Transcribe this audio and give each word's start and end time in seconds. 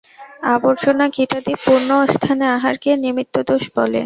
আবর্জনা-কীটাদি-পূর্ণ 0.53 1.89
স্থানে 2.13 2.45
আহারকে 2.55 2.91
নিমিত্তদোষ 3.03 3.63
বলে। 3.75 3.99